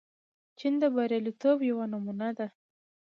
چین 0.57 0.73
د 0.81 0.83
بریالیتوب 0.95 1.57
یوه 1.69 1.85
نمونه 1.91 2.29
ده. 2.37 2.47